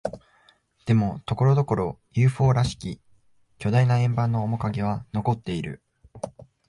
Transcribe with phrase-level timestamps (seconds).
[0.87, 2.99] でも、ところどころ、ＵＦＯ らしき
[3.59, 5.83] 巨大な円盤の面影は残っている。